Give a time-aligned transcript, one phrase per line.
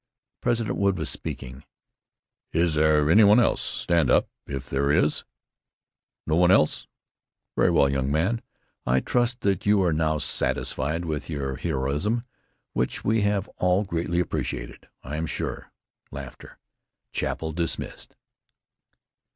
[0.41, 1.63] President Wood was speaking.
[2.53, 3.61] "Is there any one else?
[3.61, 5.25] Stand up, if there is.
[6.25, 6.87] No one else?
[7.55, 8.41] Very well, young men,
[8.83, 12.23] I trust that you are now satisfied with your heroism,
[12.73, 15.71] which we have all greatly appreciated, I am sure.
[17.11, 18.15] Chapel dismissed."